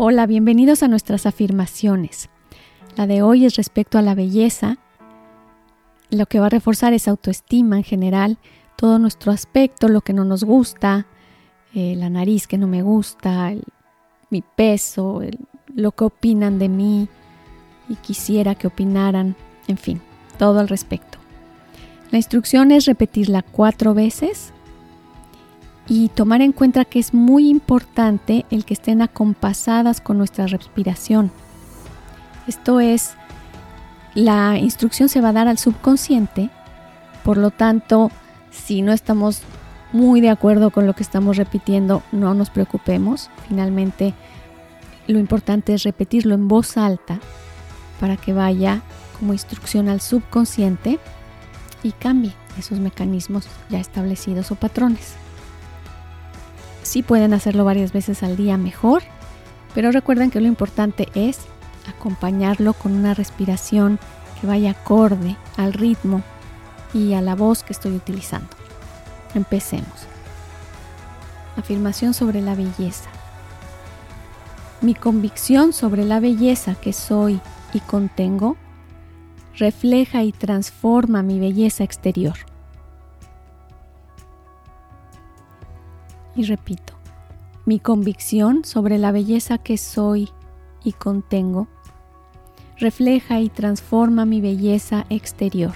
Hola, 0.00 0.28
bienvenidos 0.28 0.84
a 0.84 0.88
nuestras 0.88 1.26
afirmaciones. 1.26 2.28
La 2.96 3.08
de 3.08 3.20
hoy 3.20 3.46
es 3.46 3.56
respecto 3.56 3.98
a 3.98 4.02
la 4.02 4.14
belleza. 4.14 4.78
Lo 6.08 6.26
que 6.26 6.38
va 6.38 6.46
a 6.46 6.50
reforzar 6.50 6.92
es 6.92 7.08
autoestima 7.08 7.78
en 7.78 7.82
general, 7.82 8.38
todo 8.76 9.00
nuestro 9.00 9.32
aspecto, 9.32 9.88
lo 9.88 10.02
que 10.02 10.12
no 10.12 10.24
nos 10.24 10.44
gusta, 10.44 11.08
eh, 11.74 11.96
la 11.96 12.10
nariz 12.10 12.46
que 12.46 12.58
no 12.58 12.68
me 12.68 12.80
gusta, 12.82 13.52
mi 14.30 14.40
peso, 14.40 15.20
lo 15.74 15.90
que 15.90 16.04
opinan 16.04 16.60
de 16.60 16.68
mí 16.68 17.08
y 17.88 17.96
quisiera 17.96 18.54
que 18.54 18.68
opinaran, 18.68 19.34
en 19.66 19.78
fin, 19.78 20.00
todo 20.38 20.60
al 20.60 20.68
respecto. 20.68 21.18
La 22.12 22.18
instrucción 22.18 22.70
es 22.70 22.84
repetirla 22.84 23.42
cuatro 23.42 23.94
veces 23.94 24.52
y 25.88 26.08
tomar 26.10 26.42
en 26.42 26.52
cuenta 26.52 26.84
que 26.84 26.98
es 26.98 27.14
muy 27.14 27.48
importante 27.48 28.44
el 28.50 28.64
que 28.64 28.74
estén 28.74 29.00
acompasadas 29.00 30.00
con 30.00 30.18
nuestra 30.18 30.46
respiración. 30.46 31.32
Esto 32.46 32.80
es, 32.80 33.14
la 34.14 34.58
instrucción 34.58 35.08
se 35.08 35.20
va 35.20 35.30
a 35.30 35.32
dar 35.32 35.48
al 35.48 35.58
subconsciente, 35.58 36.50
por 37.24 37.38
lo 37.38 37.50
tanto, 37.50 38.10
si 38.50 38.82
no 38.82 38.92
estamos 38.92 39.42
muy 39.92 40.20
de 40.20 40.30
acuerdo 40.30 40.70
con 40.70 40.86
lo 40.86 40.94
que 40.94 41.02
estamos 41.02 41.36
repitiendo, 41.36 42.02
no 42.12 42.34
nos 42.34 42.50
preocupemos. 42.50 43.30
Finalmente, 43.48 44.14
lo 45.06 45.18
importante 45.18 45.72
es 45.72 45.84
repetirlo 45.84 46.34
en 46.34 46.48
voz 46.48 46.76
alta 46.76 47.18
para 47.98 48.16
que 48.16 48.34
vaya 48.34 48.82
como 49.18 49.32
instrucción 49.32 49.88
al 49.88 50.00
subconsciente 50.00 50.98
y 51.82 51.92
cambie 51.92 52.34
esos 52.58 52.78
mecanismos 52.78 53.46
ya 53.70 53.80
establecidos 53.80 54.50
o 54.50 54.54
patrones. 54.54 55.14
Si 56.88 57.02
pueden 57.02 57.34
hacerlo 57.34 57.66
varias 57.66 57.92
veces 57.92 58.22
al 58.22 58.38
día 58.38 58.56
mejor, 58.56 59.02
pero 59.74 59.92
recuerden 59.92 60.30
que 60.30 60.40
lo 60.40 60.46
importante 60.46 61.06
es 61.14 61.40
acompañarlo 61.86 62.72
con 62.72 62.92
una 62.92 63.12
respiración 63.12 63.98
que 64.40 64.46
vaya 64.46 64.70
acorde 64.70 65.36
al 65.58 65.74
ritmo 65.74 66.22
y 66.94 67.12
a 67.12 67.20
la 67.20 67.34
voz 67.34 67.62
que 67.62 67.74
estoy 67.74 67.94
utilizando. 67.94 68.48
Empecemos. 69.34 70.06
Afirmación 71.58 72.14
sobre 72.14 72.40
la 72.40 72.54
belleza. 72.54 73.10
Mi 74.80 74.94
convicción 74.94 75.74
sobre 75.74 76.06
la 76.06 76.20
belleza 76.20 76.74
que 76.74 76.94
soy 76.94 77.38
y 77.74 77.80
contengo 77.80 78.56
refleja 79.58 80.24
y 80.24 80.32
transforma 80.32 81.22
mi 81.22 81.38
belleza 81.38 81.84
exterior. 81.84 82.38
Y 86.38 86.44
repito, 86.44 86.92
mi 87.66 87.80
convicción 87.80 88.64
sobre 88.64 88.96
la 88.96 89.10
belleza 89.10 89.58
que 89.58 89.76
soy 89.76 90.28
y 90.84 90.92
contengo 90.92 91.66
refleja 92.76 93.40
y 93.40 93.48
transforma 93.48 94.24
mi 94.24 94.40
belleza 94.40 95.04
exterior. 95.10 95.72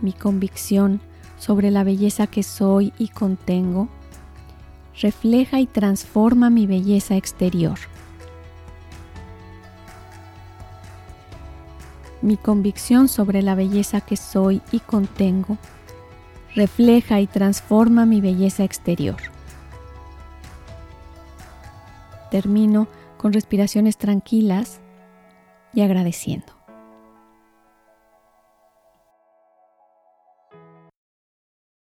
Mi 0.00 0.14
convicción 0.14 1.02
sobre 1.38 1.70
la 1.70 1.84
belleza 1.84 2.26
que 2.26 2.42
soy 2.42 2.94
y 2.96 3.08
contengo 3.08 3.90
refleja 5.02 5.60
y 5.60 5.66
transforma 5.66 6.48
mi 6.48 6.66
belleza 6.66 7.16
exterior. 7.16 7.78
Mi 12.22 12.36
convicción 12.36 13.08
sobre 13.08 13.42
la 13.42 13.54
belleza 13.54 14.00
que 14.00 14.16
soy 14.16 14.62
y 14.72 14.80
contengo 14.80 15.58
refleja 16.54 17.20
y 17.20 17.26
transforma 17.26 18.06
mi 18.06 18.20
belleza 18.20 18.64
exterior. 18.64 19.16
Termino 22.30 22.88
con 23.16 23.32
respiraciones 23.32 23.96
tranquilas 23.96 24.80
y 25.72 25.82
agradeciendo. 25.82 26.59